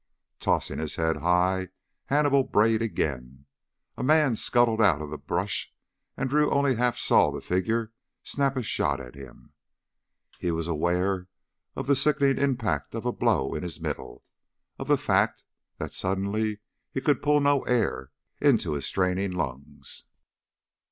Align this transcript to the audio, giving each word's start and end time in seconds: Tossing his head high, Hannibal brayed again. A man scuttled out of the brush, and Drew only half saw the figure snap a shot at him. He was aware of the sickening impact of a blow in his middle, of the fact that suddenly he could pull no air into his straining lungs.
Tossing 0.39 0.79
his 0.79 0.95
head 0.95 1.17
high, 1.17 1.69
Hannibal 2.05 2.41
brayed 2.43 2.81
again. 2.81 3.45
A 3.95 4.01
man 4.01 4.35
scuttled 4.35 4.81
out 4.81 4.99
of 4.99 5.11
the 5.11 5.17
brush, 5.19 5.71
and 6.17 6.27
Drew 6.27 6.49
only 6.49 6.73
half 6.73 6.97
saw 6.97 7.29
the 7.29 7.39
figure 7.39 7.91
snap 8.23 8.57
a 8.57 8.63
shot 8.63 8.99
at 8.99 9.13
him. 9.13 9.53
He 10.39 10.49
was 10.49 10.67
aware 10.67 11.27
of 11.75 11.85
the 11.85 11.95
sickening 11.95 12.39
impact 12.39 12.95
of 12.95 13.05
a 13.05 13.11
blow 13.13 13.53
in 13.53 13.61
his 13.61 13.79
middle, 13.79 14.23
of 14.79 14.87
the 14.87 14.97
fact 14.97 15.43
that 15.77 15.93
suddenly 15.93 16.61
he 16.91 16.99
could 16.99 17.21
pull 17.21 17.39
no 17.39 17.61
air 17.65 18.11
into 18.39 18.73
his 18.73 18.87
straining 18.87 19.33
lungs. 19.33 20.05